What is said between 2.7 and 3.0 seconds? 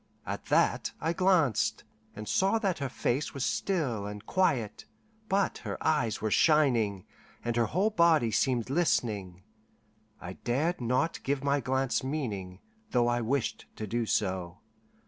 her